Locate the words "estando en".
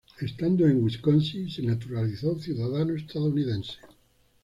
0.19-0.83